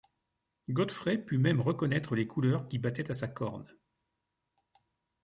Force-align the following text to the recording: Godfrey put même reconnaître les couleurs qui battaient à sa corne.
Godfrey 0.67 1.19
put 1.19 1.37
même 1.37 1.61
reconnaître 1.61 2.15
les 2.15 2.25
couleurs 2.25 2.67
qui 2.67 2.79
battaient 2.79 3.11
à 3.11 3.13
sa 3.13 3.27
corne. 3.27 3.67